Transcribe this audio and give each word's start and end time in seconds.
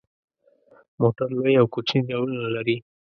موټر 1.01 1.27
لوی 1.37 1.53
او 1.61 1.65
کوچني 1.73 1.99
ډولونه 2.09 2.47
لري. 2.55 2.77